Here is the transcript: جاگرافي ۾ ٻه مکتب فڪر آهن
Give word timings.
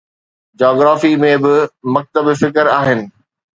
جاگرافي 0.59 1.11
۾ 1.25 1.29
ٻه 1.43 1.53
مکتب 1.93 2.25
فڪر 2.41 2.65
آهن 2.79 2.99